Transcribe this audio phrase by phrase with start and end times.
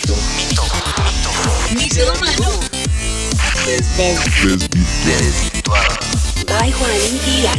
[0.00, 0.16] Mito.
[0.36, 0.64] Mito.
[1.74, 2.10] Mito.
[5.04, 5.94] Desvirtuado.
[6.46, 7.58] By Juan y Dylan.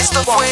[0.00, 0.46] Esto fue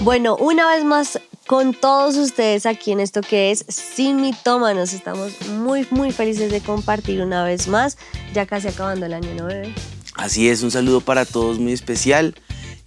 [0.00, 4.94] Bueno, una vez más con todos ustedes aquí en esto que es Sin Mitómanos.
[4.94, 7.98] Estamos muy, muy felices de compartir una vez más,
[8.32, 9.74] ya casi acabando el año, ¿no, bebé?
[10.14, 12.34] Así es, un saludo para todos muy especial.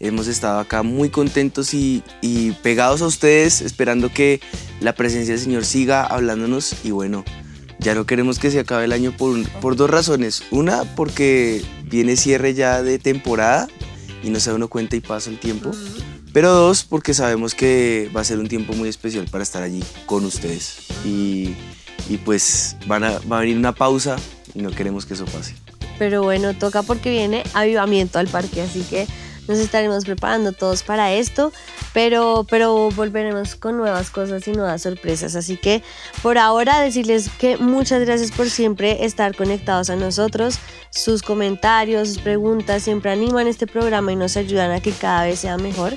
[0.03, 4.41] Hemos estado acá muy contentos y, y pegados a ustedes, esperando que
[4.81, 6.75] la presencia del Señor siga hablándonos.
[6.83, 7.23] Y bueno,
[7.79, 10.43] ya no queremos que se acabe el año por, por dos razones.
[10.51, 13.69] Una, porque viene cierre ya de temporada
[14.21, 15.71] y no se da uno cuenta y pasa el tiempo.
[16.33, 19.81] Pero dos, porque sabemos que va a ser un tiempo muy especial para estar allí
[20.05, 20.79] con ustedes.
[21.05, 21.55] Y,
[22.09, 24.17] y pues van a, va a venir una pausa
[24.53, 25.55] y no queremos que eso pase.
[25.97, 29.07] Pero bueno, toca porque viene avivamiento al parque, así que
[29.47, 31.51] nos estaremos preparando todos para esto,
[31.93, 35.35] pero, pero volveremos con nuevas cosas y nuevas sorpresas.
[35.35, 35.83] Así que
[36.21, 40.59] por ahora decirles que muchas gracias por siempre estar conectados a nosotros.
[40.89, 45.39] Sus comentarios, sus preguntas siempre animan este programa y nos ayudan a que cada vez
[45.39, 45.95] sea mejor.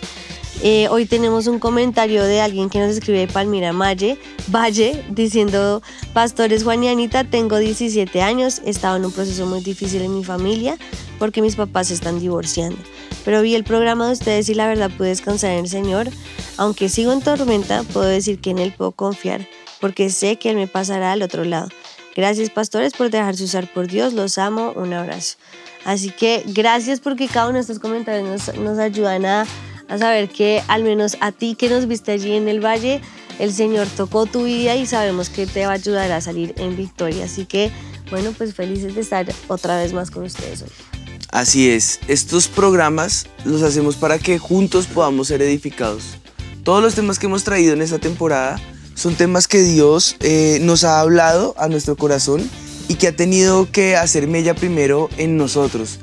[0.63, 5.83] Eh, hoy tenemos un comentario de alguien que nos escribe Palmira Valle, Valle diciendo,
[6.15, 10.17] Pastores Juan y Anita, tengo 17 años, he estado en un proceso muy difícil en
[10.17, 10.79] mi familia
[11.19, 12.79] porque mis papás se están divorciando.
[13.27, 16.09] Pero vi el programa de ustedes y la verdad pude descansar en el Señor.
[16.57, 19.47] Aunque sigo en tormenta, puedo decir que en Él puedo confiar
[19.79, 21.69] porque sé que Él me pasará al otro lado.
[22.15, 25.37] Gracias pastores por dejarse usar por Dios, los amo, un abrazo.
[25.85, 29.47] Así que gracias porque cada uno de estos comentarios nos, nos ayudan a
[29.89, 33.01] a saber que al menos a ti que nos viste allí en el valle,
[33.39, 36.77] el Señor tocó tu vida y sabemos que te va a ayudar a salir en
[36.77, 37.25] victoria.
[37.25, 37.71] Así que,
[38.11, 40.96] bueno, pues felices de estar otra vez más con ustedes hoy.
[41.31, 46.19] Así es, estos programas los hacemos para que juntos podamos ser edificados.
[46.63, 48.61] Todos los temas que hemos traído en esta temporada
[48.95, 52.49] son temas que Dios eh, nos ha hablado a nuestro corazón
[52.89, 55.99] y que ha tenido que hacer mella primero en nosotros,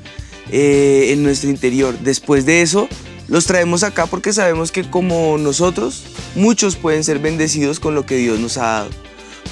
[0.50, 1.98] eh, en nuestro interior.
[1.98, 2.88] Después de eso,
[3.28, 8.16] los traemos acá porque sabemos que como nosotros, muchos pueden ser bendecidos con lo que
[8.16, 8.90] Dios nos ha dado.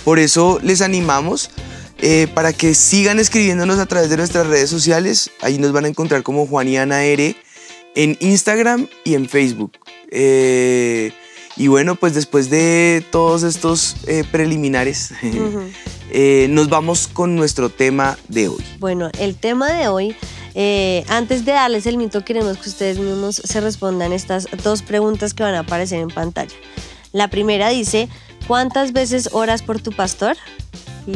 [0.04, 1.50] Por eso les animamos
[2.02, 5.30] eh, para que sigan escribiéndonos a través de nuestras redes sociales.
[5.40, 7.34] Ahí nos van a encontrar como Juan y Ana R
[7.94, 9.72] en Instagram y en Facebook.
[10.10, 11.12] Eh,
[11.56, 15.12] y bueno, pues después de todos estos eh, preliminares,
[16.50, 18.64] nos vamos con nuestro tema de hoy.
[18.78, 20.16] Bueno, el tema de hoy
[20.54, 25.34] eh, antes de darles el mito, queremos que ustedes mismos se respondan estas dos preguntas
[25.34, 26.54] que van a aparecer en pantalla.
[27.12, 28.08] La primera dice,
[28.46, 30.36] ¿cuántas veces oras por tu pastor?
[31.06, 31.12] Y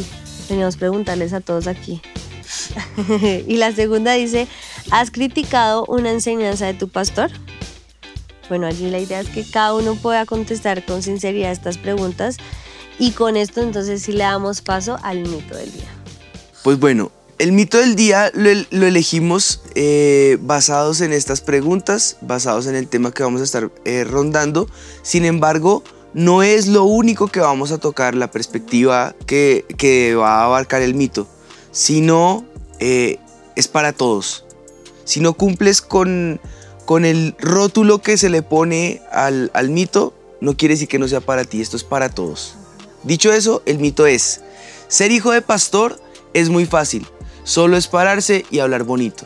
[0.46, 2.00] teníamos preguntarles a todos aquí.
[3.46, 4.48] y la segunda dice,
[4.90, 7.30] ¿has criticado una enseñanza de tu pastor?
[8.48, 12.36] Bueno, allí la idea es que cada uno pueda contestar con sinceridad estas preguntas
[12.98, 15.88] y con esto entonces sí le damos paso al mito del día.
[16.62, 18.50] Pues bueno, el mito del día lo,
[18.86, 24.04] elegimos eh, basados en estas preguntas, basados en el tema que vamos a estar eh,
[24.04, 24.68] rondando.
[25.02, 25.82] Sin embargo,
[26.16, 30.94] no es lo único que vamos a tocar, la perspectiva que, va a abarcar el
[30.94, 31.28] mito,
[31.70, 32.44] sino
[32.80, 33.18] eh,
[33.54, 34.46] es para todos.
[35.04, 36.40] Si no cumples con,
[36.86, 41.06] con, el rótulo que se le pone al, al mito, no quiere decir que no
[41.06, 42.54] sea para ti, esto es para todos.
[43.02, 44.40] Dicho eso, el mito es,
[44.88, 46.00] ser hijo de pastor
[46.32, 47.06] es muy fácil
[47.46, 49.24] Solo es pararse y hablar bonito.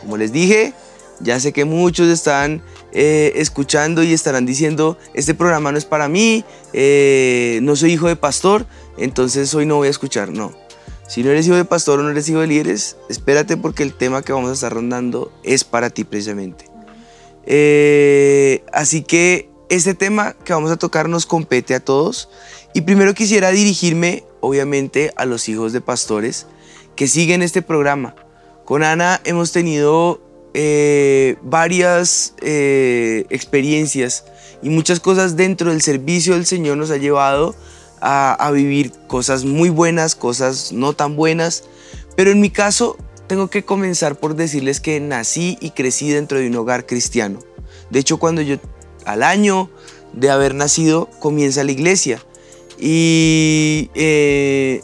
[0.00, 0.72] Como les dije,
[1.20, 2.62] ya sé que muchos están
[2.94, 8.08] eh, escuchando y estarán diciendo, este programa no es para mí, eh, no soy hijo
[8.08, 8.66] de pastor,
[8.96, 10.30] entonces hoy no voy a escuchar.
[10.30, 10.52] No.
[11.08, 13.94] Si no eres hijo de pastor o no eres hijo de líderes, espérate porque el
[13.94, 16.66] tema que vamos a estar rondando es para ti precisamente.
[17.46, 22.28] Eh, así que este tema que vamos a tocar nos compete a todos.
[22.74, 26.46] Y primero quisiera dirigirme, obviamente, a los hijos de pastores
[26.96, 28.14] que siguen este programa.
[28.64, 30.20] Con Ana hemos tenido
[30.54, 34.24] eh, varias eh, experiencias
[34.62, 37.54] y muchas cosas dentro del servicio del Señor nos ha llevado
[38.00, 41.64] a, vivir cosas muy buenas, cosas no tan buenas.
[42.16, 42.96] Pero en mi caso
[43.26, 47.40] tengo que comenzar por decirles que nací y crecí dentro de un hogar cristiano.
[47.90, 48.58] De hecho, cuando yo
[49.04, 49.70] al año
[50.12, 52.22] de haber nacido comienza la iglesia.
[52.78, 54.82] Y eh,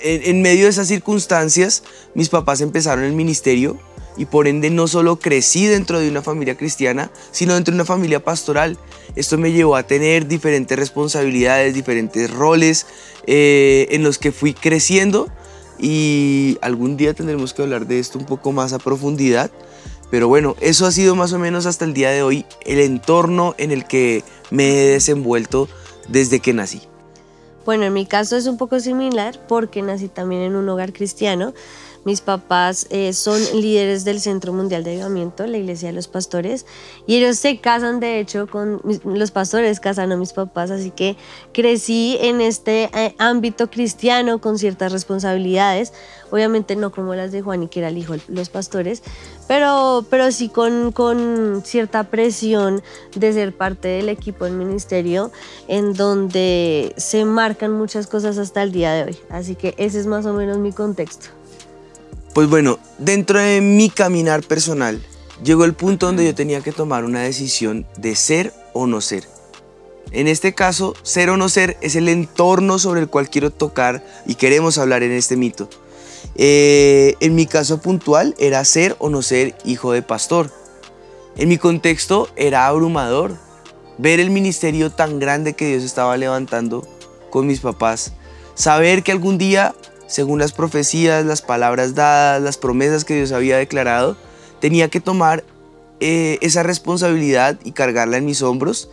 [0.00, 1.82] en, medio de esas circunstancias,
[2.14, 3.78] mis papás empezaron el ministerio
[4.18, 7.84] y por ende no solo crecí dentro de una familia cristiana, sino dentro de una
[7.84, 8.76] familia pastoral.
[9.16, 12.86] Esto me llevó a tener diferentes responsabilidades, diferentes roles
[13.26, 15.28] eh, en los que fui creciendo
[15.78, 19.50] y algún día tendremos que hablar de esto un poco más a profundidad.
[20.10, 23.54] Pero bueno, eso ha sido más o menos hasta el día de hoy el entorno
[23.58, 25.68] en el que me he desenvuelto
[26.08, 26.82] desde que nací.
[27.66, 31.52] Bueno, en mi caso es un poco similar porque nací también en un hogar cristiano.
[32.08, 36.64] Mis papás eh, son líderes del Centro Mundial de Avivamiento, la Iglesia de los Pastores,
[37.06, 41.18] y ellos se casan, de hecho, con los pastores casan a mis papás, así que
[41.52, 45.92] crecí en este eh, ámbito cristiano con ciertas responsabilidades,
[46.30, 49.02] obviamente no como las de Juan y que era el hijo de los pastores,
[49.46, 52.82] pero, pero sí con, con cierta presión
[53.16, 55.30] de ser parte del equipo del ministerio,
[55.66, 59.18] en donde se marcan muchas cosas hasta el día de hoy.
[59.28, 61.37] Así que ese es más o menos mi contexto.
[62.38, 65.04] Pues bueno, dentro de mi caminar personal,
[65.42, 69.24] llegó el punto donde yo tenía que tomar una decisión de ser o no ser.
[70.12, 74.06] En este caso, ser o no ser es el entorno sobre el cual quiero tocar
[74.24, 75.68] y queremos hablar en este mito.
[76.36, 80.52] Eh, en mi caso puntual era ser o no ser hijo de pastor.
[81.36, 83.34] En mi contexto era abrumador
[83.98, 86.86] ver el ministerio tan grande que Dios estaba levantando
[87.30, 88.12] con mis papás.
[88.54, 89.74] Saber que algún día
[90.08, 94.16] según las profecías, las palabras dadas, las promesas que Dios había declarado,
[94.60, 95.44] tenía que tomar
[96.00, 98.90] eh, esa responsabilidad y cargarla en mis hombros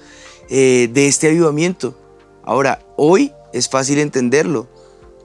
[0.49, 1.97] eh, de este avivamiento.
[2.43, 4.67] Ahora, hoy es fácil entenderlo,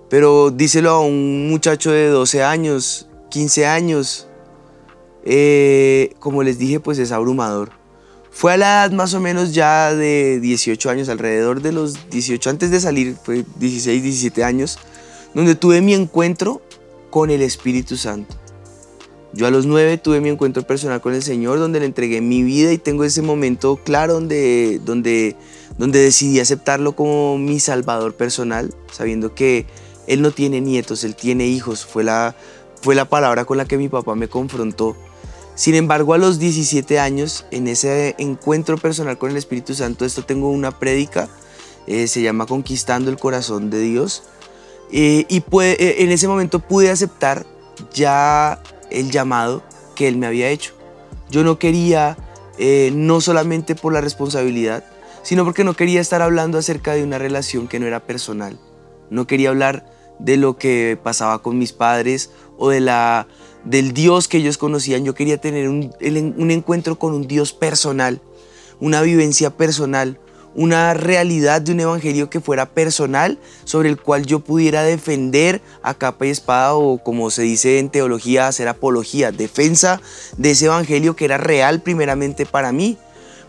[0.09, 4.29] pero díselo a un muchacho de 12 años, 15 años,
[5.25, 7.73] eh, como les dije, pues es abrumador.
[8.31, 12.49] Fue a la edad más o menos ya de 18 años, alrededor de los 18,
[12.49, 14.79] antes de salir, fue 16, 17 años,
[15.35, 16.61] donde tuve mi encuentro
[17.11, 18.37] con el Espíritu Santo.
[19.33, 22.43] Yo a los nueve tuve mi encuentro personal con el Señor, donde le entregué mi
[22.43, 25.37] vida y tengo ese momento claro donde, donde,
[25.79, 29.67] donde decidí aceptarlo como mi Salvador personal, sabiendo que
[30.09, 31.85] Él no tiene nietos, Él tiene hijos.
[31.85, 32.35] Fue la,
[32.83, 34.97] fue la palabra con la que mi papá me confrontó.
[35.55, 40.25] Sin embargo, a los 17 años, en ese encuentro personal con el Espíritu Santo, esto
[40.25, 41.29] tengo una prédica,
[41.87, 44.25] eh, se llama Conquistando el Corazón de Dios
[44.93, 47.47] eh, y eh, en ese momento pude aceptar
[47.93, 49.63] ya el llamado
[49.95, 50.75] que él me había hecho.
[51.31, 52.17] Yo no quería,
[52.59, 54.85] eh, no solamente por la responsabilidad,
[55.23, 58.59] sino porque no quería estar hablando acerca de una relación que no era personal.
[59.11, 59.87] No quería hablar
[60.19, 63.29] de lo que pasaba con mis padres o de la,
[63.65, 65.05] del Dios que ellos conocían.
[65.05, 68.21] Yo quería tener un, un encuentro con un Dios personal,
[68.81, 70.19] una vivencia personal,
[70.55, 75.95] una realidad de un evangelio que fuera personal, sobre el cual yo pudiera defender a
[75.95, 80.01] capa y espada o como se dice en teología, hacer apología, defensa
[80.37, 82.99] de ese evangelio que era real primeramente para mí.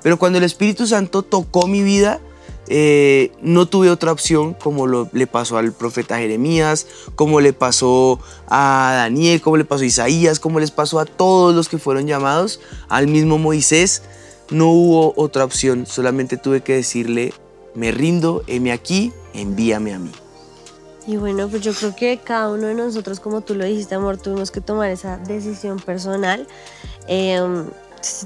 [0.03, 2.19] Pero cuando el Espíritu Santo tocó mi vida,
[2.67, 8.19] eh, no tuve otra opción como lo, le pasó al profeta Jeremías, como le pasó
[8.47, 12.07] a Daniel, como le pasó a Isaías, como les pasó a todos los que fueron
[12.07, 14.03] llamados, al mismo Moisés
[14.51, 17.33] no hubo otra opción, solamente tuve que decirle,
[17.73, 20.11] me rindo, heme aquí, envíame a mí.
[21.07, 24.17] Y bueno, pues yo creo que cada uno de nosotros, como tú lo dijiste, amor,
[24.17, 26.47] tuvimos que tomar esa decisión personal
[27.07, 27.65] em,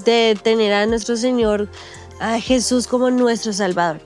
[0.04, 1.68] de tener a nuestro Señor,
[2.20, 4.00] a Jesús como nuestro Salvador.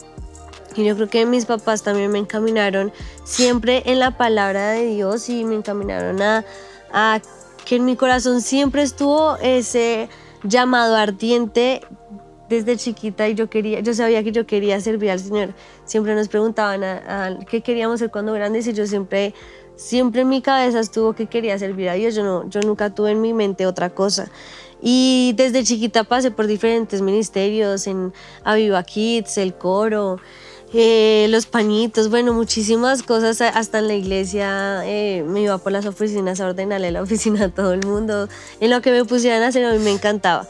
[0.77, 2.93] Y yo creo que mis papás también me encaminaron
[3.25, 6.45] siempre en la palabra de Dios y me encaminaron a,
[6.93, 7.21] a
[7.65, 10.09] que en mi corazón siempre estuvo ese
[10.43, 11.81] llamado ardiente
[12.49, 15.55] desde chiquita y yo quería, yo sabía que yo quería servir al Señor.
[15.85, 19.35] Siempre nos preguntaban a, qué queríamos ser cuando grandes y yo siempre,
[19.77, 22.15] siempre en mi cabeza estuvo que quería servir a Dios.
[22.15, 24.31] Yo, no, yo nunca tuve en mi mente otra cosa.
[24.83, 28.13] Y desde chiquita pasé por diferentes ministerios, en
[28.45, 30.19] Aviva Kids, el coro,
[30.73, 33.41] eh, los pañitos, bueno, muchísimas cosas.
[33.41, 37.49] Hasta en la iglesia eh, me iba por las oficinas a ordenarle la oficina a
[37.49, 38.29] todo el mundo.
[38.61, 40.47] En lo que me pusieran a hacer a mí me encantaba.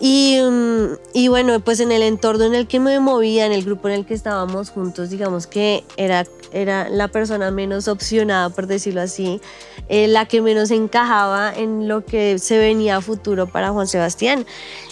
[0.00, 3.64] Y, mm, y, bueno, pues en el entorno en el que me movía, en el
[3.64, 8.68] grupo en el que estábamos juntos, digamos que era, era la persona menos opcionada, por
[8.68, 9.40] decirlo así,
[9.88, 14.46] eh, la que menos encajaba en lo que se venía a futuro para Juan Sebastián.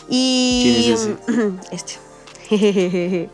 [0.09, 1.17] Y, ¿Quién es ese?
[1.71, 2.07] Este.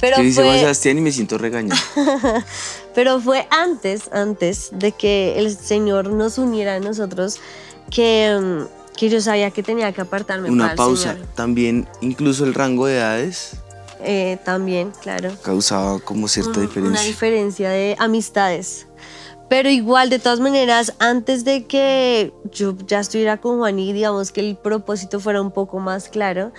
[0.00, 1.80] Pero dice Juan Sebastián y me siento regañado.
[2.94, 7.40] Pero fue antes, antes de que el Señor nos uniera a nosotros
[7.90, 10.50] que mm, que yo sabía que tenía que apartarme.
[10.50, 11.16] Una pausa.
[11.34, 13.56] También, incluso el rango de edades.
[14.00, 15.30] Eh, también, claro.
[15.42, 17.00] Causaba como cierta diferencia.
[17.00, 18.86] Una diferencia de amistades.
[19.48, 24.32] Pero igual, de todas maneras, antes de que yo ya estuviera con Juan y digamos
[24.32, 26.52] que el propósito fuera un poco más claro,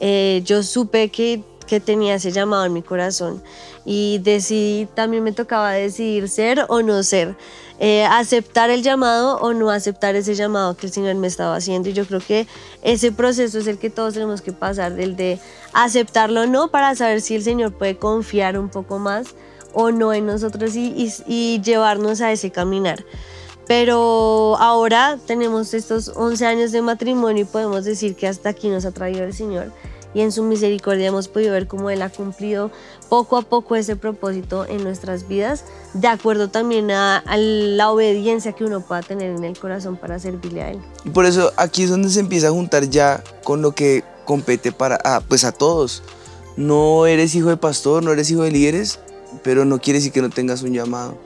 [0.00, 3.40] eh, yo supe que que tenía ese llamado en mi corazón
[3.84, 7.36] y decidí, también me tocaba decidir ser o no ser,
[7.78, 11.88] eh, aceptar el llamado o no aceptar ese llamado que el Señor me estaba haciendo.
[11.88, 12.48] Y yo creo que
[12.82, 15.38] ese proceso es el que todos tenemos que pasar, el de
[15.72, 19.28] aceptarlo o no, para saber si el Señor puede confiar un poco más
[19.72, 23.04] o no en nosotros y, y llevarnos a ese caminar.
[23.68, 28.84] Pero ahora tenemos estos 11 años de matrimonio y podemos decir que hasta aquí nos
[28.84, 29.72] ha traído el Señor
[30.14, 32.70] y en su misericordia hemos podido ver cómo Él ha cumplido
[33.08, 35.64] poco a poco ese propósito en nuestras vidas,
[35.94, 40.62] de acuerdo también a, la obediencia que uno pueda tener en el corazón para servirle
[40.62, 40.80] a Él.
[41.04, 44.72] Y por eso aquí es donde se empieza a juntar ya con lo que compete
[44.72, 46.02] para, ah, pues a todos.
[46.56, 48.98] No eres hijo de pastor, no eres hijo de líderes,
[49.42, 51.16] pero no quiere decir que no tengas un llamado.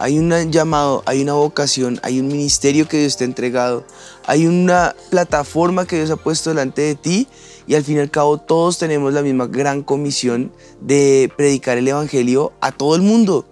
[0.00, 3.84] Hay un llamado, hay una vocación, hay un ministerio que Dios te ha entregado,
[4.26, 7.26] hay una plataforma que Dios ha puesto delante de ti
[7.68, 11.86] y al fin y al cabo todos tenemos la misma gran comisión de predicar el
[11.86, 13.46] Evangelio a todo el mundo.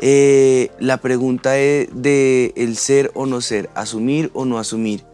[0.00, 5.04] Eh, la pregunta es de el ser o no ser, asumir o no asumir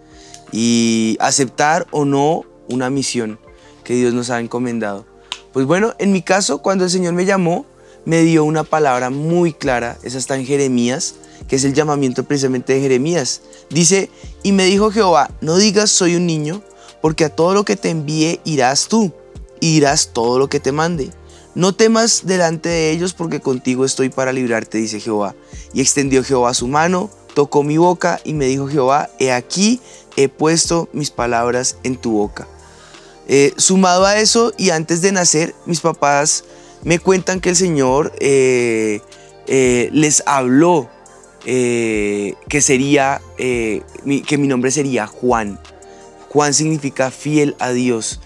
[0.52, 3.40] y aceptar o no una misión
[3.82, 5.04] que Dios nos ha encomendado.
[5.52, 7.66] Pues bueno, en mi caso, cuando el Señor me llamó,
[8.04, 11.16] me dio una palabra muy clara, esa está en Jeremías,
[11.48, 13.42] que es el llamamiento precisamente de Jeremías.
[13.68, 14.10] Dice,
[14.44, 16.62] y me dijo Jehová, no digas soy un niño,
[17.00, 19.12] porque a todo lo que te envíe irás tú,
[19.60, 21.10] y dirás todo lo que te mande.
[21.54, 25.34] No temas delante de ellos, porque contigo estoy para librarte, dice Jehová.
[25.72, 29.80] Y extendió Jehová su mano, tocó mi boca, y me dijo Jehová, he aquí,
[30.16, 32.46] he puesto mis palabras en tu boca.
[33.26, 36.44] Eh, sumado a eso, y antes de nacer, mis papás
[36.82, 39.00] me cuentan que el Señor eh,
[39.46, 40.88] eh, les habló
[41.44, 45.58] que sería, que mi nombre sería Juan.
[46.28, 48.20] Juan significa fiel a Dios.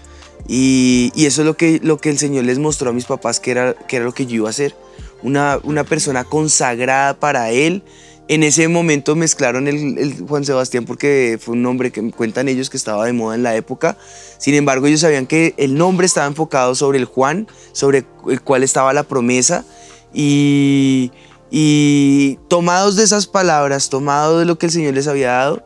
[0.47, 3.51] Y, eso es lo que, lo que el Señor les mostró a mis papás que
[3.51, 4.75] era, que era lo que yo iba a ser.
[5.21, 7.83] Una, una persona consagrada para Él,
[8.27, 12.77] en ese momento mezclaron el, Juan Sebastián porque fue un nombre que cuentan ellos que
[12.77, 13.97] estaba de moda en la época.
[14.37, 18.63] Sin embargo, ellos sabían que el nombre estaba enfocado sobre el Juan, sobre el cual
[18.63, 19.65] estaba la promesa.
[20.13, 21.11] Y,
[21.51, 25.63] y tomados de esas palabras, tomados de lo que el Señor les había dado,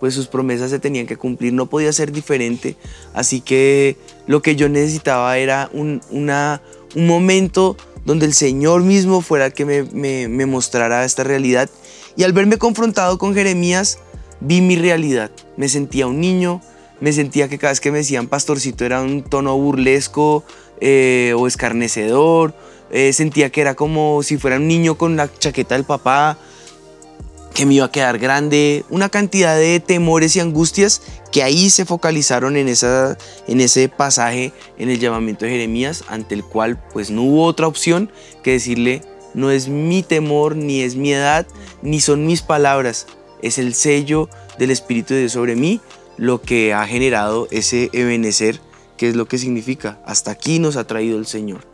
[0.00, 2.76] pues sus promesas se tenían que cumplir, no podía ser diferente.
[3.12, 6.62] Así que lo que yo necesitaba era un, una,
[6.96, 11.68] un momento donde el Señor mismo fuera el que me, me, mostrara esta realidad
[12.16, 13.98] y al verme confrontado con Jeremías,
[14.40, 15.30] vi mi realidad.
[15.56, 16.62] Me sentía un niño,
[17.00, 20.44] me sentía que cada vez que me decían pastorcito era un tono burlesco
[20.80, 22.54] eh, o escarnecedor.
[22.90, 26.38] Eh, sentía que era como si fuera un niño con la chaqueta del papá,
[27.60, 28.86] que me iba a quedar grande.
[28.88, 34.54] Una cantidad de temores y angustias que ahí se focalizaron en, esa, en ese pasaje
[34.78, 38.10] en el llamamiento de Jeremías, ante el cual pues no hubo otra opción
[38.42, 39.02] que decirle
[39.34, 41.46] no es mi temor, ni es mi edad,
[41.82, 43.06] ni son mis palabras.
[43.42, 45.82] Es el sello del Espíritu de Dios sobre mí
[46.16, 48.58] lo que ha generado ese ebenecer,
[48.96, 50.00] que es lo que significa.
[50.06, 51.66] Hasta aquí nos ha traído el Señor.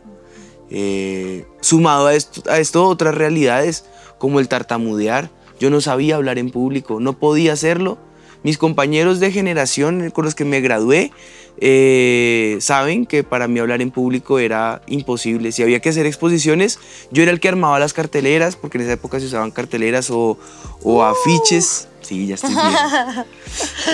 [0.69, 3.85] Eh, sumado a esto, a esto otras realidades,
[4.17, 5.36] como el tartamudear.
[5.59, 7.97] Yo no sabía hablar en público, no podía hacerlo.
[8.43, 11.11] Mis compañeros de generación con los que me gradué
[11.59, 15.51] eh, saben que para mí hablar en público era imposible.
[15.51, 16.79] Si había que hacer exposiciones,
[17.11, 20.37] yo era el que armaba las carteleras, porque en esa época se usaban carteleras o,
[20.83, 21.87] o afiches.
[22.01, 22.63] Sí, ya estoy bien.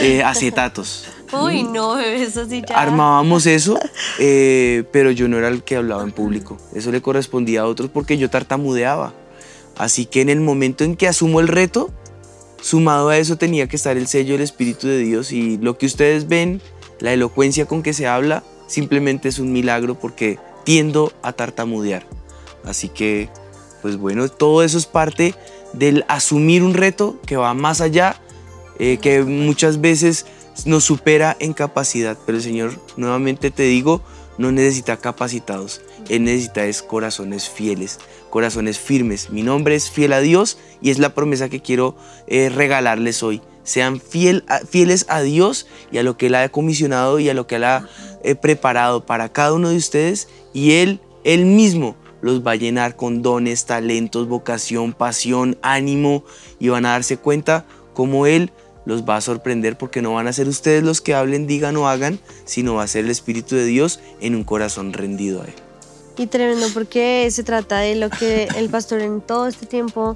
[0.01, 1.05] Eh, acetatos.
[1.31, 2.77] Uy, no, eso sí ya.
[2.77, 3.79] Armábamos eso,
[4.19, 6.57] eh, pero yo no era el que hablaba en público.
[6.73, 9.13] Eso le correspondía a otros porque yo tartamudeaba.
[9.77, 11.91] Así que en el momento en que asumo el reto,
[12.61, 15.85] sumado a eso tenía que estar el sello del Espíritu de Dios y lo que
[15.85, 16.61] ustedes ven
[16.99, 22.05] la elocuencia con que se habla simplemente es un milagro porque tiendo a tartamudear.
[22.63, 23.29] Así que,
[23.81, 25.35] pues bueno, todo eso es parte
[25.73, 28.15] del asumir un reto que va más allá,
[28.79, 30.25] eh, que muchas veces
[30.65, 32.17] nos supera en capacidad.
[32.25, 34.01] Pero el Señor, nuevamente te digo,
[34.37, 35.81] no necesita capacitados.
[36.09, 37.99] Él necesita es corazones fieles,
[38.33, 39.29] corazones firmes.
[39.29, 43.43] Mi nombre es fiel a Dios y es la promesa que quiero eh, regalarles hoy
[43.63, 47.57] sean fieles a Dios y a lo que Él ha comisionado y a lo que
[47.57, 47.87] Él ha
[48.23, 52.95] eh, preparado para cada uno de ustedes y Él, Él mismo los va a llenar
[52.95, 56.23] con dones, talentos, vocación, pasión, ánimo
[56.59, 58.51] y van a darse cuenta cómo Él
[58.85, 61.87] los va a sorprender porque no van a ser ustedes los que hablen, digan o
[61.87, 65.62] hagan, sino va a ser el Espíritu de Dios en un corazón rendido a Él.
[66.17, 70.15] Y tremendo porque se trata de lo que el pastor en todo este tiempo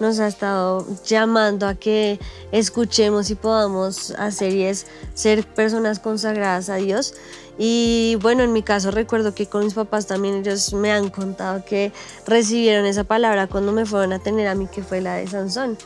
[0.00, 2.18] nos ha estado llamando a que
[2.52, 7.14] escuchemos y podamos hacer y es ser personas consagradas a Dios.
[7.58, 11.64] Y bueno, en mi caso recuerdo que con mis papás también ellos me han contado
[11.64, 11.92] que
[12.26, 15.78] recibieron esa palabra cuando me fueron a tener a mí, que fue la de Sansón,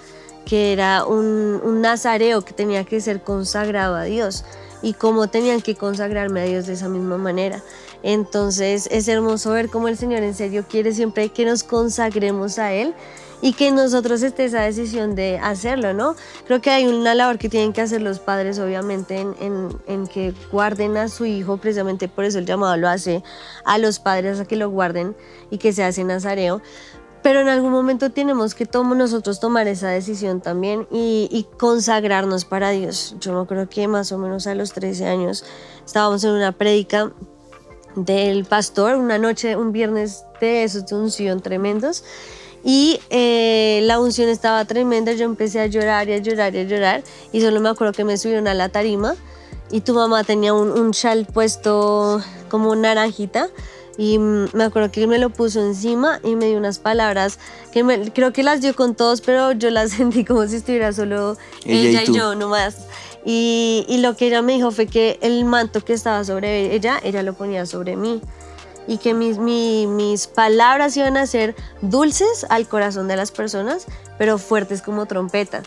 [0.45, 4.45] que era un, un nazareo que tenía que ser consagrado a Dios
[4.83, 7.63] y cómo tenían que consagrarme a Dios de esa misma manera.
[8.03, 12.73] Entonces es hermoso ver cómo el Señor en serio quiere siempre que nos consagremos a
[12.73, 12.95] Él
[13.43, 16.15] y que nosotros esté esa decisión de hacerlo, ¿no?
[16.47, 20.97] Creo que hay una labor que tienen que hacer los padres, obviamente, en, que guarden
[20.97, 23.23] a su hijo, precisamente por eso el llamado lo hace
[23.65, 25.17] a los padres a que lo guarden
[25.51, 26.61] y que se hace nazareo.
[27.23, 32.71] Pero en algún momento tenemos que nosotros tomar esa decisión también y, y, consagrarnos para
[32.71, 33.15] Dios.
[33.21, 35.45] Yo no creo que más o menos a los 13 años
[35.85, 37.13] estábamos en una prédica
[37.97, 42.05] del pastor, una noche, un viernes de esos de unción tremendos.
[42.63, 46.65] Y eh, la unción estaba tremenda, yo empecé a llorar y a llorar y a
[46.65, 47.03] llorar.
[47.33, 49.15] Y solo me acuerdo que me subieron a la tarima
[49.71, 53.49] y tu mamá tenía un, un chal puesto como naranjita.
[53.97, 57.39] Y me acuerdo que me lo puso encima y me dio unas palabras
[57.71, 61.37] que creo que las dio con todos, pero yo las sentí como si estuviera solo
[61.65, 62.77] ella, y, y yo nomás.
[63.25, 66.99] Y, y, lo que ella me dijo fue que el manto que estaba sobre ella,
[67.03, 68.23] ella lo ponía sobre mí.
[68.87, 73.87] Y que mis, mis palabras iban a ser dulces al corazón de las personas,
[74.19, 75.63] pero fuertes como trompeta.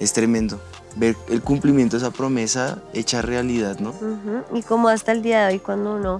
[0.00, 0.58] Es tremendo
[0.96, 3.94] ver el cumplimiento de esa promesa hecha realidad, ¿no?
[4.52, 6.18] Y como hasta el día de hoy, cuando uno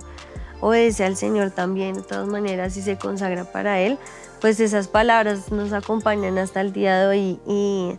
[0.61, 3.99] obedece al Señor también, de todas maneras, y se consagra para Él,
[4.41, 7.99] pues esas palabras nos acompañan hasta el día de hoy y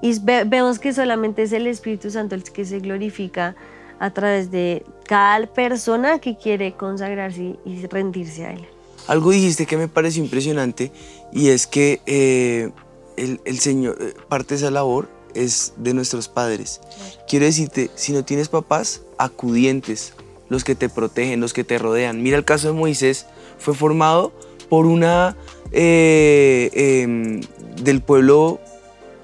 [0.00, 3.56] y vemos que solamente es el Espíritu Santo el que se glorifica
[3.98, 8.66] a través de cada persona que quiere consagrarse y rendirse a Él.
[9.08, 10.92] Algo dijiste que me pareció impresionante
[11.32, 12.70] y es que eh,
[13.16, 16.80] el, Señor, eh, parte de esa labor es de nuestros padres.
[17.26, 20.14] Quiero decirte, si no tienes papás, acudientes,
[20.48, 22.22] los que te protegen, los que te rodean.
[22.22, 23.26] Mira el caso de Moisés,
[23.58, 24.32] fue formado
[24.68, 25.36] por una
[25.72, 27.40] eh, em,
[27.82, 28.60] del pueblo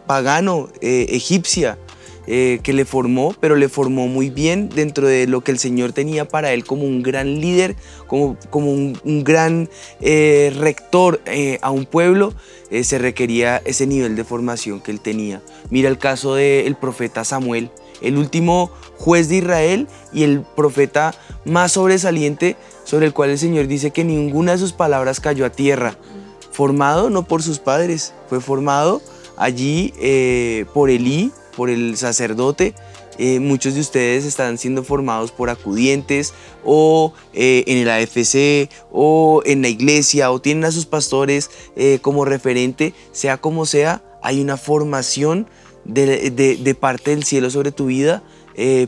[0.06, 1.78] pagano, eh, egipcia,
[2.26, 5.92] eh, que le formó, pero le formó muy bien dentro de lo que el Señor
[5.92, 9.68] tenía para él como un gran líder, como, como un, gran
[10.00, 11.20] eh, rector
[11.60, 12.32] a un pueblo,
[12.82, 15.42] se requería ese nivel de formación que él tenía.
[15.70, 21.14] Mira el caso del profeta Samuel, el último juez de Israel y el profeta
[21.44, 25.50] más sobresaliente sobre el cual el Señor dice que ninguna de sus palabras cayó a
[25.50, 25.96] tierra.
[26.52, 29.02] Formado no por sus padres, fue formado
[29.36, 32.74] allí eh, por Elí, por el sacerdote.
[33.16, 39.40] Eh, muchos de ustedes están siendo formados por acudientes o eh, en el AFC o
[39.44, 41.48] en la iglesia o tienen a sus pastores
[42.02, 45.46] como referente, sea como sea, hay una formación
[45.84, 48.24] de, parte del cielo sobre tu vida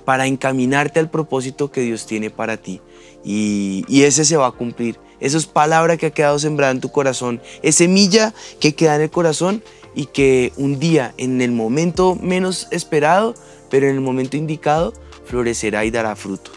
[0.04, 2.80] para encaminarte al propósito que Dios tiene para ti.
[3.24, 4.98] Y, y ese se va a cumplir.
[5.20, 7.40] Esa es palabra que ha quedado sembrada en tu corazón.
[7.62, 9.62] Es semilla que queda en el corazón
[9.96, 13.35] y que un día, en el momento menos esperado,
[13.70, 14.92] pero en el momento indicado,
[15.24, 16.52] florecerá y dará fruto.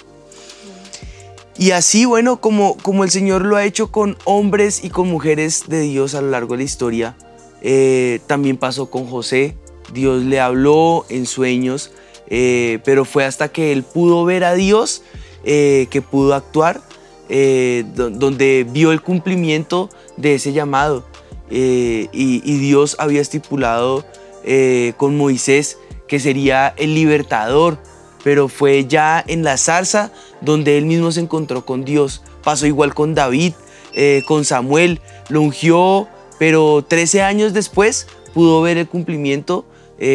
[1.57, 5.63] Y así, bueno, como, como el Señor lo ha hecho con hombres y con mujeres
[5.67, 7.17] de Dios a lo largo de la historia,
[7.61, 9.55] eh, también pasó con José.
[9.93, 11.91] Dios le habló en sueños,
[12.27, 15.01] eh, pero fue hasta que él pudo ver a Dios
[15.45, 16.81] eh, que pudo actuar,
[17.29, 21.05] donde vio el cumplimiento de ese llamado.
[21.49, 24.05] Eh, y, Dios había estipulado
[24.43, 27.79] eh, con Moisés que sería el libertador,
[28.23, 32.23] pero fue ya en la zarza donde él mismo se encontró con Dios.
[32.43, 33.53] Pasó igual con David,
[33.93, 36.07] eh, con Samuel, lo ungió,
[36.37, 39.65] pero 13 años después pudo ver el cumplimiento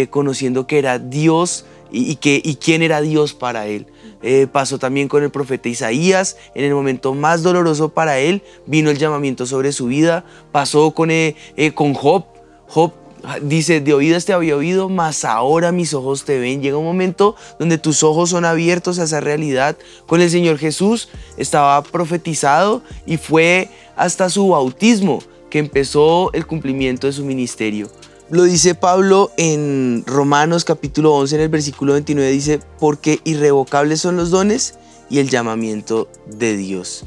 [0.08, 3.86] conociendo que era Dios y, que, y quién era Dios para él.
[4.26, 8.88] Eh, pasó también con el profeta Isaías, en el momento más doloroso para él vino
[8.88, 12.24] el llamamiento sobre su vida, pasó con, eh, eh, con Job,
[12.66, 12.94] Job
[13.42, 16.62] dice, de oídas te había oído, mas ahora mis ojos te ven.
[16.62, 19.76] Llega un momento donde tus ojos son abiertos a esa realidad.
[20.06, 27.06] Con el Señor Jesús estaba profetizado y fue hasta su bautismo que empezó el cumplimiento
[27.06, 27.90] de su ministerio.
[28.34, 34.16] Lo dice Pablo en Romanos capítulo 11 en el versículo 29, dice, porque irrevocables son
[34.16, 34.74] los dones
[35.08, 37.04] y el llamamiento de Dios.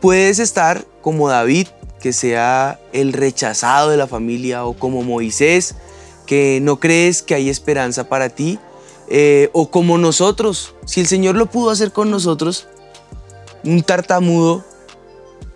[0.00, 1.68] Puedes estar como David,
[2.00, 5.74] que sea el rechazado de la familia, o como Moisés,
[6.24, 8.58] que no crees que hay esperanza para ti,
[9.08, 12.68] eh, o como nosotros, si el Señor lo pudo hacer con nosotros,
[13.64, 14.64] un tartamudo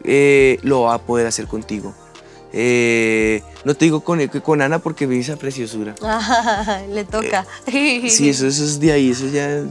[0.05, 1.95] eh, lo va a poder hacer contigo.
[2.59, 5.95] Eh, no te digo con, con Ana porque me esa preciosura.
[6.91, 7.47] Le toca.
[7.71, 9.63] Sí, eso, eso es de ahí, eso ya.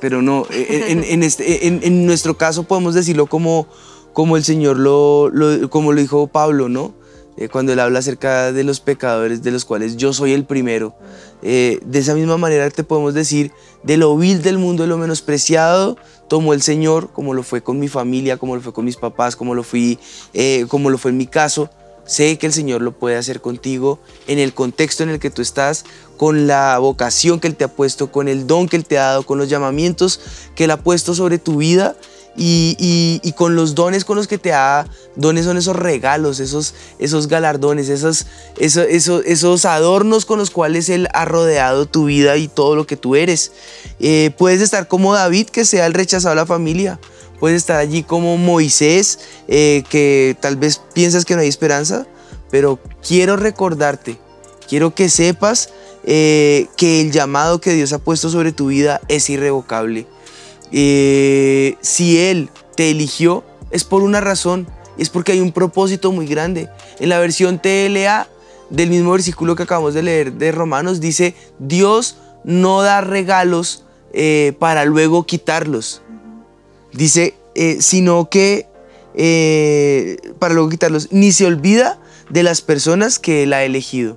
[0.00, 3.66] Pero no, en, en este, en, en, nuestro caso podemos decirlo como,
[4.12, 6.94] como el Señor lo, lo, como lo dijo Pablo, ¿no?
[7.36, 10.96] Eh, cuando él habla acerca de los pecadores, de los cuales yo soy el primero.
[11.42, 13.52] Eh, de esa misma manera te podemos decir,
[13.84, 15.96] de lo vil del mundo, de lo menospreciado,
[16.28, 19.36] tomó el Señor, como lo fue con mi familia, como lo fue con mis papás,
[19.36, 20.00] como lo, fui,
[20.34, 21.70] eh, como lo fue en mi caso.
[22.08, 25.42] Sé que el Señor lo puede hacer contigo en el contexto en el que tú
[25.42, 25.84] estás,
[26.16, 29.08] con la vocación que Él te ha puesto, con el don que Él te ha
[29.08, 30.18] dado, con los llamamientos
[30.54, 31.96] que Él ha puesto sobre tu vida
[32.34, 37.28] y, con los dones con los que te da, dones son esos regalos, esos, esos
[37.28, 38.24] galardones, esos,
[38.56, 42.96] esos, esos, adornos con los cuales Él ha rodeado tu vida y todo lo que
[42.96, 43.52] tú eres.
[44.00, 46.98] Eh, puedes estar como David, que sea el rechazado de la familia.
[47.40, 52.06] Puedes estar allí como Moisés, eh, que tal vez piensas que no hay esperanza,
[52.50, 54.18] pero quiero recordarte,
[54.68, 55.70] quiero que sepas
[56.04, 60.06] eh, que el llamado que Dios ha puesto sobre tu vida es irrevocable
[60.72, 64.66] eh, si Él te eligió, es por una razón,
[64.98, 66.68] es porque hay un propósito muy grande.
[66.98, 68.28] En la versión TLA
[68.68, 73.84] del mismo versículo que acabamos de leer de Romanos dice, Dios no da regalos
[74.58, 76.02] para luego quitarlos.
[76.92, 78.66] Dice, eh, sino que
[80.38, 81.98] para luego quitarlos, ni se olvida
[82.30, 84.16] de las personas que Él ha elegido.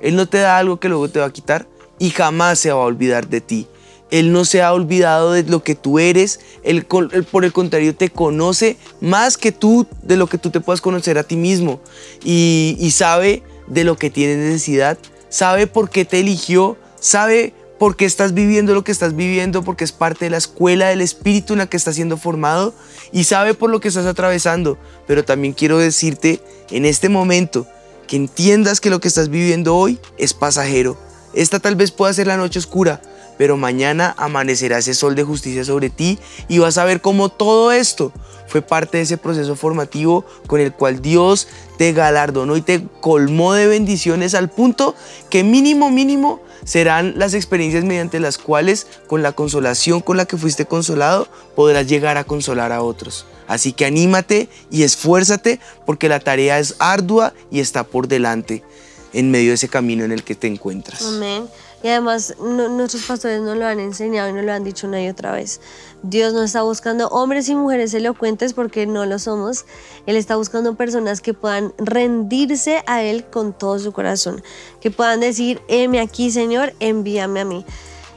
[0.00, 1.66] Él no te da algo que luego te va a quitar
[1.98, 3.66] y jamás se va a olvidar de ti.
[4.10, 8.08] Él no se ha olvidado de lo que tú eres, él, por el contrario te
[8.08, 11.80] conoce más que tú de lo que tú te puedas conocer a ti mismo
[12.24, 14.96] y, y sabe de lo que tienes necesidad,
[15.28, 19.84] sabe por qué te eligió, sabe por qué estás viviendo lo que estás viviendo, porque
[19.84, 22.74] es parte de la escuela del espíritu en la que estás siendo formado
[23.12, 24.78] y sabe por lo que estás atravesando.
[25.06, 27.66] Pero también quiero decirte en este momento
[28.06, 30.98] que entiendas que lo que estás viviendo hoy es pasajero.
[31.34, 33.00] Esta tal vez pueda ser la noche oscura,
[33.38, 37.72] pero mañana amanecerá ese sol de justicia sobre ti y vas a ver cómo todo
[37.72, 38.12] esto
[38.48, 43.52] fue parte de ese proceso formativo con el cual Dios te galardonó y te colmó
[43.54, 44.94] de bendiciones al punto
[45.30, 50.36] que mínimo, mínimo serán las experiencias mediante las cuales con la consolación con la que
[50.36, 53.26] fuiste consolado podrás llegar a consolar a otros.
[53.46, 58.62] Así que anímate y esfuérzate porque la tarea es ardua y está por delante
[59.12, 61.02] en medio de ese camino en el que te encuentras.
[61.02, 61.48] Amén.
[61.82, 65.08] Y además nuestros pastores nos lo han enseñado y nos lo han dicho una y
[65.08, 65.60] otra vez.
[66.02, 69.64] Dios no está buscando hombres y mujeres elocuentes porque no lo somos.
[70.06, 74.42] Él está buscando personas que puedan rendirse a Él con todo su corazón.
[74.80, 77.64] Que puedan decir, heme aquí Señor, envíame a mí.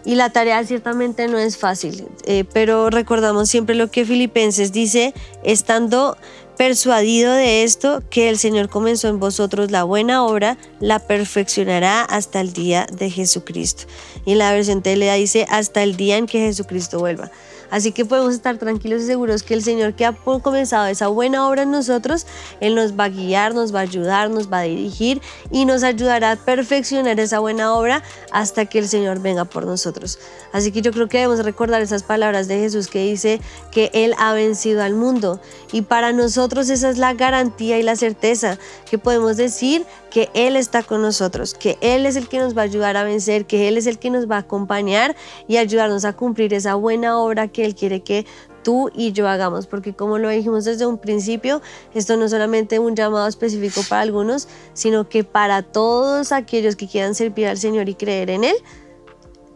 [0.04, 5.14] Y la tarea ciertamente no es fácil, eh, pero recordamos siempre lo que Filipenses dice,
[5.44, 6.18] estando
[6.58, 12.42] persuadido de esto, que el Señor comenzó en vosotros la buena obra, la perfeccionará hasta
[12.42, 13.84] el día de Jesucristo.
[14.26, 17.32] Y en la versión Telea dice, hasta el día en que Jesucristo vuelva.
[17.72, 21.48] Así que podemos estar tranquilos y seguros que el Señor que ha comenzado esa buena
[21.48, 22.28] obra en nosotros,
[22.60, 25.84] Él nos va a guiar, nos va a ayudar, nos va a dirigir y nos
[25.84, 30.20] ayudará a perfeccionar esa buena obra hasta que el Señor venga por nosotros.
[30.52, 33.40] Así que yo creo que debemos recordar esas palabras de Jesús que dice
[33.72, 35.40] que Él ha vencido al mundo.
[35.72, 38.58] Y para nosotros esa es la garantía y la certeza
[38.90, 42.62] que podemos decir que Él está con nosotros, que Él es el que nos va
[42.62, 45.16] a ayudar a vencer, que Él es el que nos va a acompañar
[45.48, 48.26] y ayudarnos a cumplir esa buena obra que Él quiere que
[48.64, 51.62] tú y yo hagamos, porque como lo dijimos desde un principio,
[51.94, 56.88] esto no es solamente un llamado específico para algunos, sino que para todos aquellos que
[56.88, 58.56] quieran servir al Señor y creer en Él,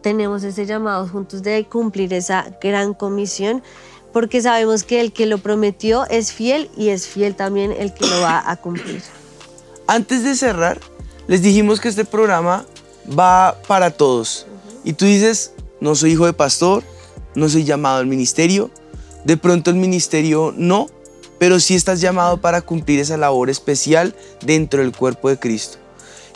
[0.02, 3.62] tenemos ese llamado juntos de cumplir esa gran comisión,
[4.16, 8.06] porque sabemos que el que lo prometió es fiel y es fiel también el que
[8.06, 9.02] lo va a cumplir.
[9.86, 10.80] Antes de cerrar,
[11.26, 12.64] les dijimos que este programa
[13.06, 14.46] va para todos.
[14.84, 15.52] Y tú dices,
[15.82, 16.82] no soy hijo de pastor,
[17.34, 18.70] no soy llamado al ministerio,
[19.24, 20.86] de pronto el ministerio no,
[21.38, 25.76] pero sí estás llamado para cumplir esa labor especial dentro del cuerpo de Cristo.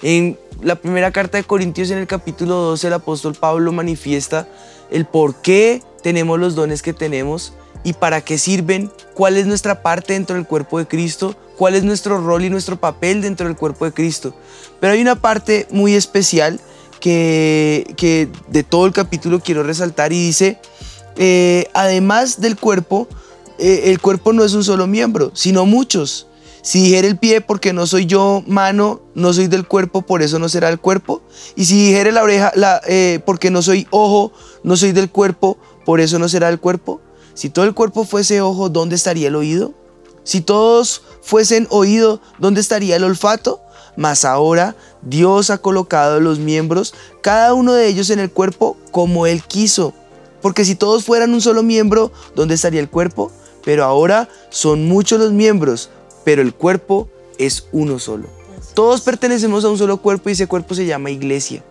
[0.03, 4.47] En la primera carta de Corintios en el capítulo 12 el apóstol Pablo manifiesta
[4.91, 9.83] el por qué tenemos los dones que tenemos y para qué sirven, cuál es nuestra
[9.83, 13.57] parte dentro del cuerpo de Cristo, cuál es nuestro rol y nuestro papel dentro del
[13.57, 14.35] cuerpo de Cristo.
[14.81, 16.61] Pero hay una parte muy especial
[17.01, 20.59] que, que de todo el capítulo quiero resaltar y dice,
[21.17, 23.09] eh, además del cuerpo,
[23.59, 26.27] eh, el cuerpo no es un solo miembro, sino muchos.
[26.63, 30.39] Si dijera el pie, porque no soy yo mano, no soy del cuerpo, por eso
[30.39, 31.23] no será el cuerpo.
[31.57, 35.59] Y si dijere la oreja, la, eh, porque no soy ojo, no soy del cuerpo,
[35.85, 37.01] por eso no será el cuerpo.
[37.41, 39.73] Si todo el cuerpo fuese ojo, ¿dónde estaría el oído?
[40.25, 43.63] Si todos fuesen oído, ¿dónde estaría el olfato?
[43.97, 49.27] Mas ahora Dios ha colocado los miembros, cada uno de ellos en el cuerpo como
[49.27, 49.95] Él quiso.
[50.43, 53.33] Porque si todos fueran un solo miembro, ¿dónde estaría el cuerpo?
[53.65, 55.89] Pero ahora son muchos los miembros,
[56.27, 58.29] pero el cuerpo es uno solo.
[58.75, 61.65] Todos pertenecemos a un solo cuerpo y ese cuerpo se llama iglesia.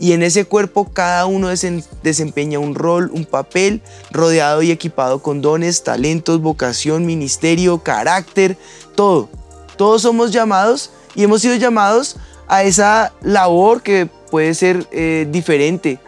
[0.00, 1.50] Y en ese cuerpo cada uno
[2.02, 8.56] desempeña un rol, un papel, rodeado y equipado con dones, talentos, vocación, ministerio, carácter,
[8.96, 9.28] todo.
[9.76, 12.16] Todos somos llamados y hemos sido llamados
[12.48, 15.98] a esa labor que puede ser eh, diferente,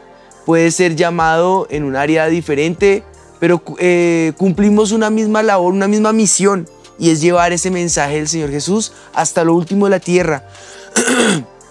[0.46, 3.04] puede ser llamado en un área diferente,
[3.40, 6.66] pero eh, cumplimos una misma labor, una misma misión,
[6.98, 10.48] y es llevar ese mensaje del Señor Jesús hasta lo último de la tierra.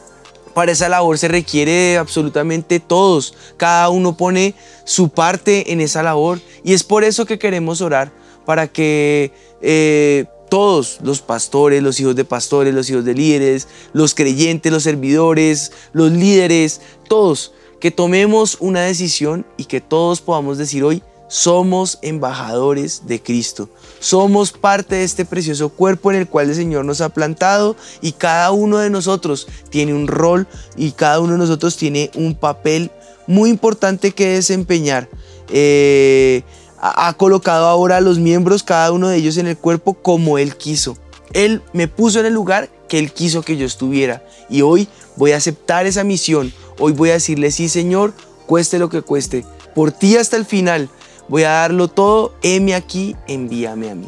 [0.54, 3.34] Para esa labor se requiere absolutamente todos.
[3.58, 6.40] Cada uno pone su parte en esa labor.
[6.64, 8.12] Y es por eso que queremos orar,
[8.46, 14.14] para que eh, todos los pastores, los hijos de pastores, los hijos de líderes, los
[14.14, 20.84] creyentes, los servidores, los líderes, todos, que tomemos una decisión y que todos podamos decir
[20.84, 23.70] hoy, somos embajadores de Cristo.
[24.02, 28.12] Somos parte de este precioso cuerpo en el cual el Señor nos ha plantado y
[28.12, 32.92] cada uno de nosotros tiene un rol y cada uno de nosotros tiene un papel
[33.28, 35.08] muy importante que desempeñar.
[35.48, 36.44] Eh,
[36.82, 40.58] ha colocado ahora a los miembros, cada uno de ellos en el cuerpo como Él
[40.58, 40.98] quiso.
[41.32, 44.22] Él me puso en el lugar que Él quiso que yo estuviera.
[44.50, 46.52] Y hoy voy a aceptar esa misión.
[46.78, 48.14] Hoy voy a decirle, sí Señor,
[48.48, 49.46] cueste lo que cueste.
[49.74, 50.90] Por ti hasta el final.
[51.32, 52.36] Voy a darlo todo.
[52.44, 54.08] Heme aquí, envíame a mí.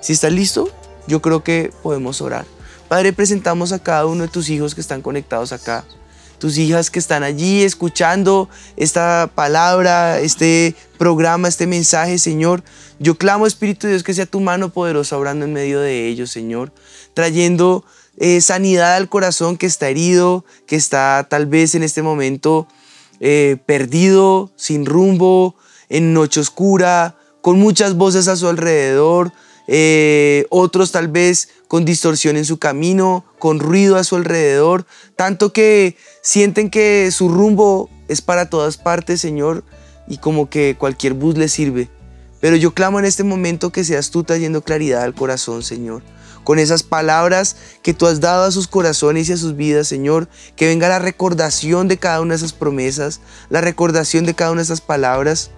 [0.00, 0.68] Si estás listo,
[1.06, 2.46] yo creo que podemos orar.
[2.88, 5.84] Padre, presentamos a cada uno de tus hijos que están conectados acá
[6.42, 12.64] tus hijas que están allí escuchando esta palabra, este programa, este mensaje, Señor.
[12.98, 16.32] Yo clamo, Espíritu de Dios, que sea tu mano poderosa obrando en medio de ellos,
[16.32, 16.72] Señor,
[17.14, 17.84] trayendo
[18.16, 22.66] eh, sanidad al corazón que está herido, que está tal vez en este momento
[23.20, 25.54] eh, perdido, sin rumbo,
[25.92, 29.30] en noche oscura, con muchas voces a su alrededor,
[29.68, 35.52] eh, otros tal vez con distorsión en su camino, con ruido a su alrededor, tanto
[35.52, 39.64] que sienten que su rumbo es para todas partes, Señor,
[40.08, 41.90] y como que cualquier bus les sirve.
[42.40, 46.02] Pero yo clamo en este momento que seas tú trayendo claridad al corazón, Señor.
[46.42, 50.28] Con esas palabras que tú has dado a sus corazones y a sus vidas, Señor,
[50.56, 54.60] que venga la recordación de cada una de esas promesas, la recordación de cada una
[54.60, 55.50] de esas palabras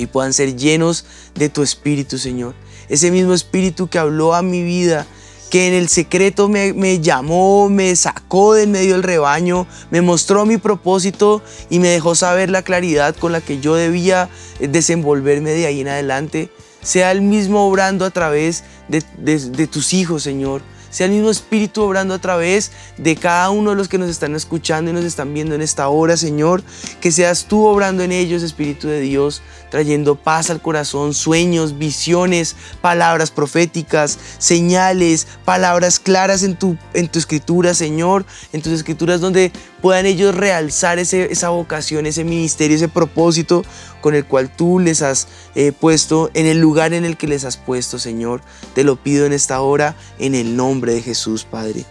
[0.00, 2.54] y puedan ser llenos de tu espíritu, Señor.
[2.88, 5.06] Ese mismo espíritu que habló a mi vida,
[5.50, 10.56] que en el secreto me, llamó, me sacó del medio del rebaño, me mostró mi
[10.56, 15.80] propósito y me dejó saber la claridad con la que yo debía desenvolverme de ahí
[15.80, 16.50] en adelante,
[16.82, 21.82] sea el mismo obrando a través de, de tus hijos, Señor sea el mismo Espíritu
[21.82, 25.32] obrando a través de cada uno de los que nos están escuchando y nos están
[25.32, 26.62] viendo en esta hora, Señor.
[27.00, 32.56] Que seas tú obrando en ellos, Espíritu de Dios, trayendo paz al corazón, sueños, visiones,
[32.80, 39.52] palabras proféticas, señales, palabras claras en tu, en tu escritura, Señor, en tus escrituras donde
[39.80, 43.64] puedan ellos realzar ese, esa vocación, ese ministerio, ese propósito
[44.00, 47.44] con el cual tú les has eh, puesto, en el lugar en el que les
[47.44, 48.42] has puesto, Señor.
[48.74, 51.84] Te lo pido en esta hora, en el nombre de Jesús, Padre.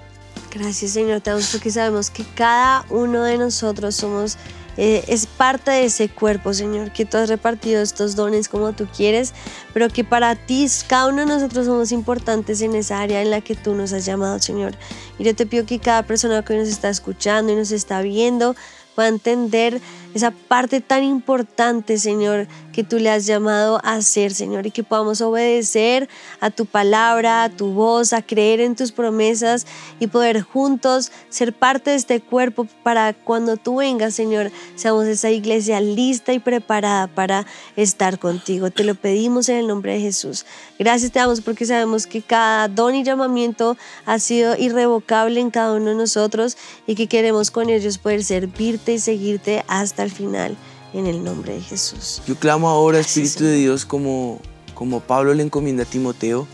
[0.52, 1.22] Gracias, Señor.
[1.22, 4.38] Te damos porque sabemos que cada uno de nosotros somos
[4.82, 8.88] eh, es parte de ese cuerpo, Señor, que tú has repartido estos dones como tú
[8.96, 9.34] quieres,
[9.74, 13.42] pero que para ti cada uno de nosotros somos importantes en esa área en la
[13.42, 14.76] que tú nos has llamado, Señor.
[15.18, 18.56] Y yo te pido que cada persona que nos está escuchando y nos está viendo
[18.96, 19.82] pueda entender
[20.14, 24.84] esa parte tan importante, Señor, que tú le has llamado a hacer, Señor, y que
[24.84, 26.08] podamos obedecer
[26.40, 29.68] a tu palabra, a tu voz, a creer en tus promesas
[30.00, 35.30] y poder juntos ser parte de este cuerpo para cuando tú vengas, Señor, seamos esa
[35.30, 37.46] iglesia lista y preparada para
[37.76, 38.72] estar contigo.
[38.72, 40.46] Te lo pedimos en el nombre de Jesús.
[40.78, 45.74] Gracias te damos porque sabemos que cada don y llamamiento ha sido irrevocable en cada
[45.74, 50.58] uno de nosotros y que queremos con ellos poder servirte y seguirte hasta al final,
[50.94, 52.22] en el nombre de Jesús.
[52.28, 54.40] Yo clamo ahora, Espíritu de Dios, como,
[54.74, 56.48] como Pablo le encomienda a Timoteo,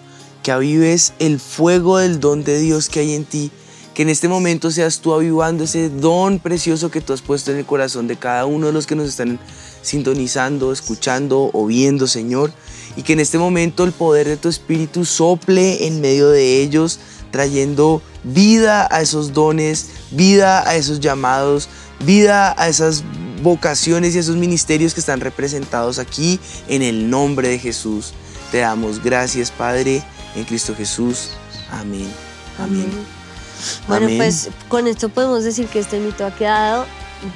[0.43, 3.51] que avives el fuego del don de Dios que hay en ti,
[3.95, 7.57] que en este momento seas tú avivando ese don precioso que tú has puesto en
[7.57, 9.39] el corazón de cada uno de los que nos están
[9.81, 12.51] sintonizando, escuchando o viendo, Señor,
[12.97, 16.99] y que en este momento el poder de tu Espíritu sople en medio de ellos,
[17.31, 21.69] trayendo vida a esos dones, vida a esos llamados,
[22.05, 23.03] vida a esas
[23.45, 28.13] vocaciones y esos ministerios que están representados aquí en el nombre de Jesús.
[28.51, 30.03] Te damos gracias, Padre,
[30.35, 31.29] en Cristo Jesús.
[31.71, 32.11] Amén.
[32.59, 32.91] Amén.
[33.87, 34.17] Bueno, Amén.
[34.17, 36.87] pues con esto podemos decir que este mito ha quedado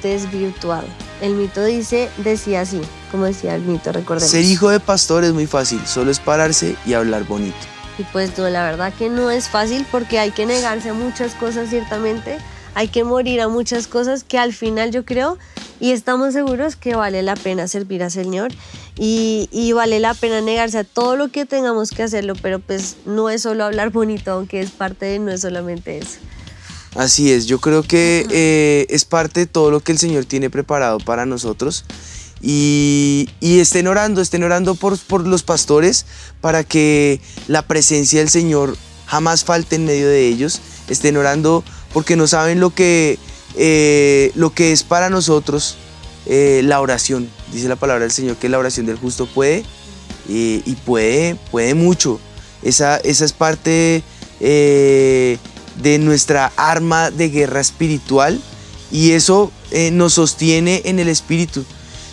[0.02, 0.86] desvirtuado.
[1.22, 2.80] El mito dice, decía así,
[3.12, 4.28] como decía el mito, recordemos.
[4.30, 7.56] Ser hijo de pastor es muy fácil, solo es pararse y hablar bonito.
[7.98, 11.34] Y pues no, la verdad que no es fácil porque hay que negarse a muchas
[11.34, 12.38] cosas ciertamente,
[12.74, 15.38] hay que morir a muchas cosas que al final yo creo
[15.80, 18.52] y estamos seguros que vale la pena servir al Señor
[18.96, 22.96] y, y vale la pena negarse a todo lo que tengamos que hacerlo, pero pues
[23.06, 26.18] no es solo hablar bonito, aunque es parte de, no es solamente eso.
[26.96, 30.50] Así es, yo creo que eh, es parte de todo lo que el Señor tiene
[30.50, 31.84] preparado para nosotros.
[32.42, 36.06] Y, y estén orando, estén orando por, por los pastores
[36.40, 40.60] para que la presencia del Señor jamás falte en medio de ellos.
[40.88, 41.62] Estén orando
[41.92, 43.18] porque no saben lo que,
[43.56, 45.76] eh, lo que es para nosotros
[46.26, 47.28] eh, la oración.
[47.52, 49.64] Dice la palabra del Señor que la oración del justo puede
[50.28, 52.20] eh, y puede, puede mucho.
[52.62, 54.02] Esa, esa es parte
[54.40, 58.40] de nuestra arma de guerra espiritual
[58.90, 59.52] y eso
[59.92, 61.64] nos sostiene en el espíritu.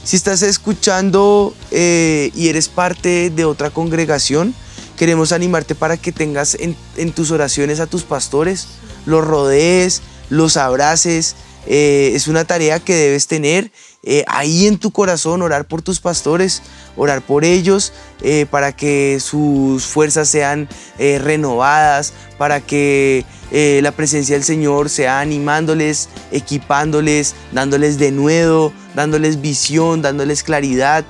[0.03, 4.53] Si estás escuchando y eres parte de otra congregación,
[4.97, 8.67] queremos animarte para que tengas en, en tus oraciones a tus pastores,
[9.05, 11.35] los rodees, los abraces.
[11.69, 13.71] Eh, es una tarea que debes tener
[14.03, 16.61] eh, ahí en tu corazón, orar por tus pastores,
[16.95, 24.45] orar por ellos, eh, para que sus fuerzas sean renovadas, para que la presencia del
[24.45, 31.03] Señor sea animándoles, equipándoles, dándoles de nuevo, dándoles visión, dándoles claridad,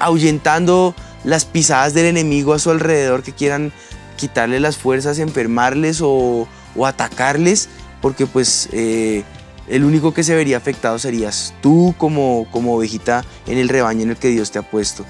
[0.00, 3.72] ahuyentando las pisadas del enemigo a su alrededor que quieran
[4.16, 6.46] quitarle las fuerzas, enfermarles o
[6.84, 7.68] atacarles,
[8.00, 9.24] porque pues eh,
[9.68, 14.10] el único que se vería afectado serías tú como, como ovejita en el rebaño en
[14.10, 15.04] el que Dios te ha puesto.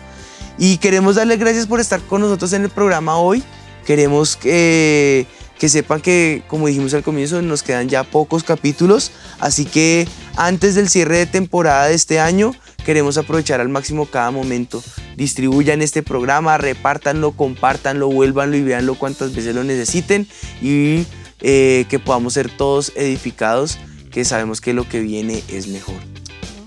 [0.59, 3.42] Y queremos darle gracias por estar con nosotros en el programa hoy.
[3.87, 5.27] Queremos que,
[5.59, 9.12] que sepan que, como dijimos al comienzo, nos quedan ya pocos capítulos.
[9.38, 12.53] Así que antes del cierre de temporada de este año,
[12.85, 14.83] queremos aprovechar al máximo cada momento.
[15.16, 20.27] Distribuyan este programa, repártanlo, compártanlo, vuélvanlo y véanlo cuantas veces lo necesiten.
[20.61, 21.07] Y
[21.40, 23.79] eh, que podamos ser todos edificados,
[24.11, 25.96] que sabemos que lo que viene es mejor.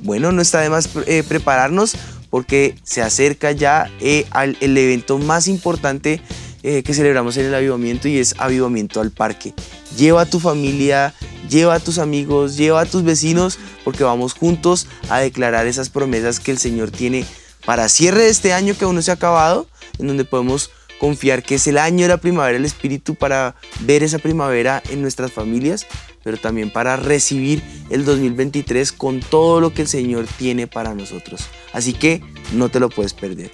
[0.02, 1.96] Bueno, no está de más eh, prepararnos
[2.30, 4.26] porque se acerca ya eh,
[4.62, 6.22] el evento más importante
[6.62, 9.56] que celebramos en el avivamiento y es avivamiento al parque.
[9.98, 11.12] Lleva a tu familia,
[11.50, 16.40] lleva a tus amigos, lleva a tus vecinos porque vamos juntos a declarar esas promesas
[16.40, 17.26] que el Señor tiene
[17.66, 21.42] para cierre de este año que aún no se ha acabado, en donde podemos confiar
[21.42, 25.32] que es el año de la primavera del Espíritu para ver esa primavera en nuestras
[25.32, 25.88] familias,
[26.24, 31.48] pero también para recibir el 2023 con todo lo que el Señor tiene para nosotros.
[31.74, 32.22] Así que
[32.54, 33.52] no te lo puedes perder.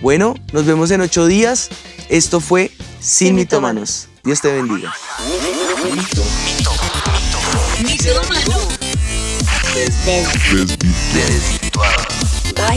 [0.00, 1.68] Bueno, nos vemos en ocho días.
[2.08, 4.08] Esto fue Sin, Sin Mitómanos.
[4.24, 4.94] Dios te bendiga.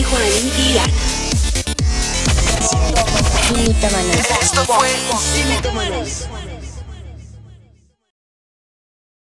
[0.10, 0.24] Juan
[3.52, 6.28] Esto fue Sin Mitómanos.